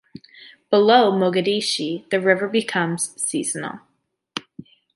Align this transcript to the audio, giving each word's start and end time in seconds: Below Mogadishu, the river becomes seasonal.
Below 0.71 1.11
Mogadishu, 1.11 2.09
the 2.09 2.19
river 2.19 2.47
becomes 2.49 3.13
seasonal. 3.23 3.81